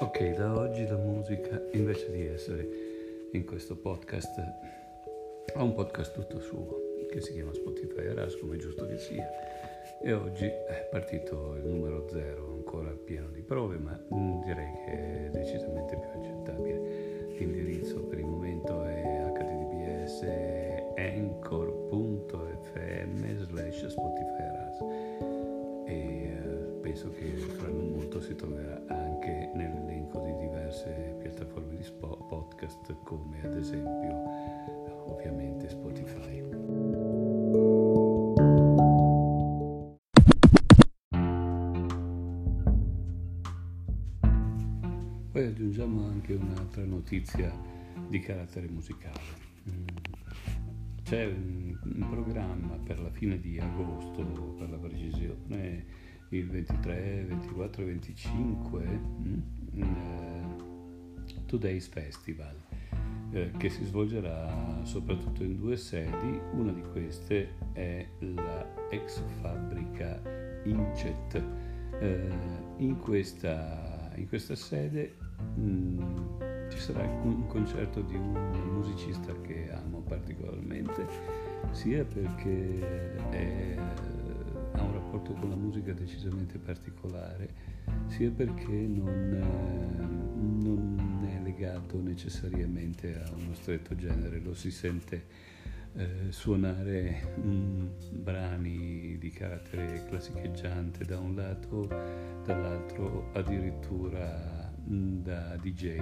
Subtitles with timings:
[0.00, 2.68] Ok, da oggi la musica invece di essere
[3.32, 4.38] in questo podcast
[5.56, 6.78] ha un podcast tutto suo
[7.10, 9.28] che si chiama Spotify Aras come giusto che sia.
[10.00, 14.00] E oggi è partito il numero zero ancora pieno di prove ma
[14.44, 17.26] direi che è decisamente più accettabile.
[17.36, 19.02] L'indirizzo per il momento è
[19.34, 20.22] https
[20.96, 22.36] anchor.fm
[23.46, 24.27] slash spotify
[26.98, 33.40] penso che fra non molto si troverà anche nell'elenco di diverse piattaforme di podcast come
[33.40, 34.24] ad esempio
[35.06, 36.42] ovviamente Spotify.
[45.30, 47.52] Poi aggiungiamo anche un'altra notizia
[48.08, 49.46] di carattere musicale.
[51.04, 54.24] C'è un programma per la fine di agosto,
[54.58, 59.40] per la precisione, il 23, 24 e 25, mm,
[59.74, 62.54] uh, Today's Festival,
[63.30, 66.40] eh, che si svolgerà soprattutto in due sedi.
[66.52, 70.20] Una di queste è la ex fabbrica
[70.64, 71.42] Incet.
[72.00, 72.28] Eh,
[72.76, 75.16] in, questa, in questa sede
[75.58, 76.00] Mm,
[76.68, 78.32] ci sarà un concerto di un
[78.72, 81.06] musicista che amo particolarmente,
[81.70, 83.76] sia perché è,
[85.08, 87.48] rapporto con la musica decisamente particolare,
[88.08, 95.24] sia perché non, non è legato necessariamente a uno stretto genere, lo si sente
[95.94, 97.86] eh, suonare mm,
[98.20, 101.86] brani di carattere classicheggiante da un lato,
[102.44, 105.96] dall'altro addirittura da DJ,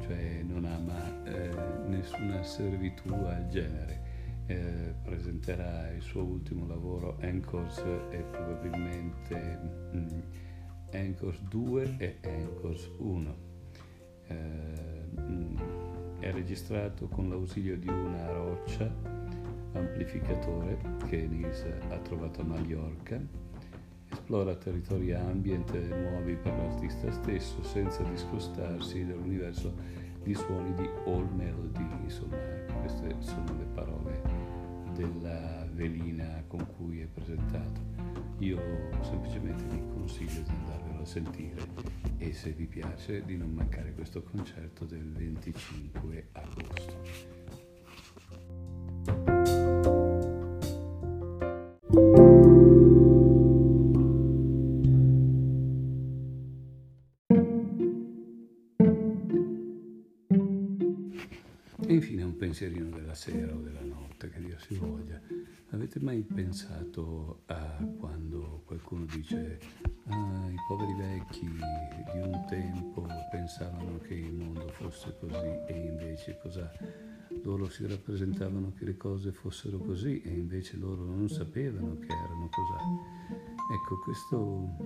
[0.00, 1.50] cioè non ama eh,
[1.86, 4.07] nessuna servitù al genere.
[4.50, 9.60] Eh, presenterà il suo ultimo lavoro Anchors e probabilmente
[9.94, 10.20] mm,
[10.90, 13.36] Anchors 2 e Anchors 1.
[14.28, 14.34] Eh,
[15.20, 15.56] mm,
[16.20, 18.90] è registrato con l'ausilio di una roccia
[19.74, 23.20] amplificatore che Nils ha trovato a Mallorca
[24.10, 29.74] esplora territori ambient nuovi per l'artista stesso senza discostarsi dall'universo
[30.22, 32.36] di suoni di all melody, insomma
[32.80, 34.17] queste sono le parole
[34.98, 37.80] della velina con cui è presentato.
[38.38, 38.58] Io
[39.02, 41.62] semplicemente vi consiglio di andarvelo a sentire
[42.18, 46.96] e se vi piace di non mancare questo concerto del 25 agosto.
[61.88, 65.18] E infine un pensierino della sera o della notte, che Dio si voglia.
[65.70, 69.58] Avete mai pensato a quando qualcuno dice
[70.08, 76.38] ah, i poveri vecchi di un tempo pensavano che il mondo fosse così e invece
[76.42, 76.70] cosa?
[77.42, 82.50] Loro si rappresentavano che le cose fossero così e invece loro non sapevano che erano
[82.50, 83.32] così.
[83.72, 84.76] Ecco, questo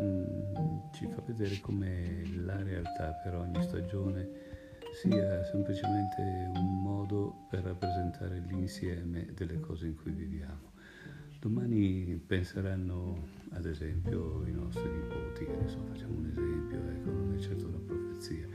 [0.00, 4.51] mm, ci fa vedere come la realtà per ogni stagione
[4.92, 10.70] sia semplicemente un modo per rappresentare l'insieme delle cose in cui viviamo.
[11.40, 17.34] Domani penseranno, ad esempio, i nostri nipoti, che ne so, facciamo un esempio, ecco, non
[17.34, 18.46] è certo una profezia,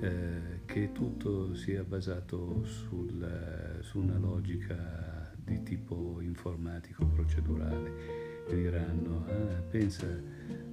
[0.00, 8.44] eh, che tutto sia basato sul, su una logica di tipo informatico, procedurale.
[8.48, 10.06] Diranno, ah, pensa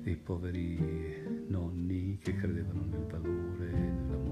[0.04, 3.70] ai poveri nonni che credevano nel valore,
[4.08, 4.23] qua,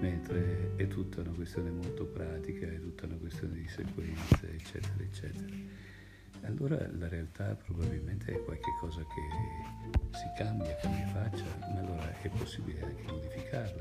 [0.00, 5.54] mentre è tutta una questione molto pratica, è tutta una questione di sequenze, eccetera, eccetera.
[6.42, 12.82] Allora la realtà probabilmente è qualcosa che si cambia, cambia faccia, ma allora è possibile
[12.82, 13.80] anche modificarla.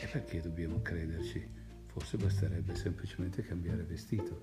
[0.00, 1.46] E perché dobbiamo crederci?
[1.86, 4.40] Forse basterebbe semplicemente cambiare vestito.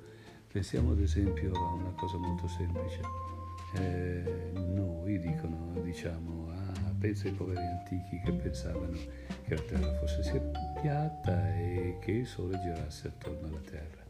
[0.48, 3.43] Pensiamo ad esempio a una cosa molto semplice.
[3.76, 8.98] Eh, noi dicono, diciamo, ah, pensa ai poveri antichi che pensavano
[9.44, 14.02] che la Terra fosse piatta e che il Sole girasse attorno alla Terra.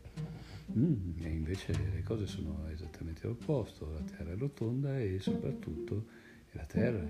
[0.77, 6.07] Mm, e invece le cose sono esattamente l'opposto, la Terra è rotonda e soprattutto
[6.49, 7.05] è la Terra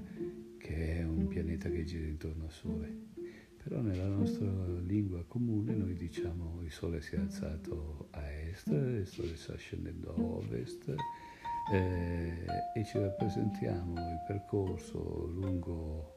[0.57, 3.11] che è un pianeta che gira intorno al Sole.
[3.63, 4.49] Però nella nostra
[4.85, 10.13] lingua comune noi diciamo il Sole si è alzato a est, il Sole sta scendendo
[10.13, 10.95] a ovest
[11.71, 16.13] eh, e ci rappresentiamo il percorso lungo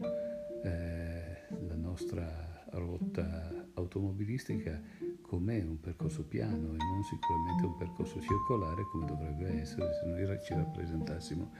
[0.64, 4.80] eh, la nostra rotta automobilistica
[5.22, 10.38] come un percorso piano e non sicuramente un percorso circolare come dovrebbe essere se noi
[10.44, 11.52] ci rappresentassimo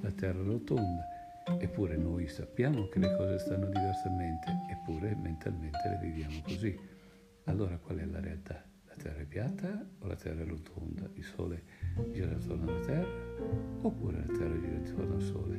[0.00, 1.20] la Terra rotonda.
[1.58, 6.78] Eppure noi sappiamo che le cose stanno diversamente, eppure mentalmente le viviamo così.
[7.44, 8.71] Allora qual è la realtà?
[8.94, 11.08] La Terra è piatta o la Terra è rotonda?
[11.14, 11.62] Il Sole
[12.12, 13.08] gira attorno alla Terra
[13.80, 15.58] oppure la Terra gira attorno al Sole?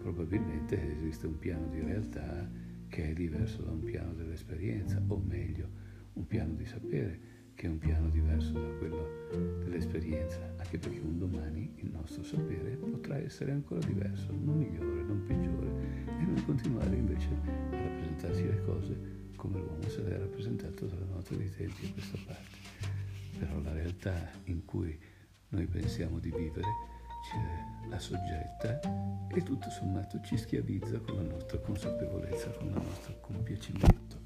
[0.00, 2.48] Probabilmente esiste un piano di realtà
[2.86, 5.68] che è diverso da un piano dell'esperienza, o meglio,
[6.12, 7.20] un piano di sapere
[7.54, 9.26] che è un piano diverso da quello
[9.64, 15.24] dell'esperienza, anche perché un domani il nostro sapere potrà essere ancora diverso, non migliore, non
[15.26, 15.68] peggiore,
[16.06, 17.28] e non continuare invece
[17.72, 22.18] a rappresentarsi le cose come l'uomo se l'è rappresentato dalla notte dei tempi a questa
[22.24, 22.67] parte.
[23.38, 24.98] Però la realtà in cui
[25.48, 26.66] noi pensiamo di vivere
[27.30, 28.80] ci assoggetta
[29.28, 34.20] e tutto sommato ci schiavizza con la nostra consapevolezza, con il nostro compiacimento.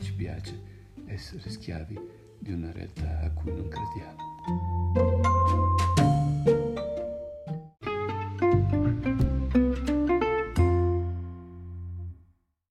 [0.00, 0.60] Ci piace
[1.06, 1.98] essere schiavi
[2.38, 5.11] di una realtà a cui non crediamo.